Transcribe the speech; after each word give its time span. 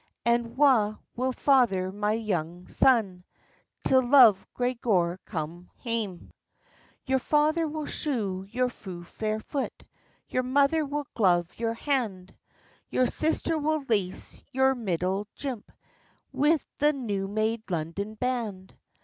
And 0.25 0.57
wha 0.57 0.95
will 1.15 1.31
father 1.31 1.91
my 1.91 2.13
young 2.13 2.67
son, 2.67 3.23
Till 3.85 4.01
Love 4.01 4.47
Gregor 4.55 5.19
come 5.25 5.69
hame?" 5.77 6.31
"Your 7.05 7.19
father 7.19 7.67
will 7.67 7.85
shoe 7.85 8.43
your 8.49 8.69
fu' 8.69 9.03
fair 9.03 9.39
foot, 9.39 9.83
Your 10.27 10.41
mother 10.41 10.83
will 10.87 11.05
glove 11.13 11.51
your 11.59 11.75
hand; 11.75 12.33
Your 12.89 13.05
sister 13.05 13.59
will 13.59 13.85
lace 13.89 14.41
your 14.51 14.73
middle 14.73 15.27
jimp 15.35 15.71
Wi' 16.33 16.57
the 16.79 16.93
new 16.93 17.27
made 17.27 17.69
London 17.69 18.15
band. 18.15 18.73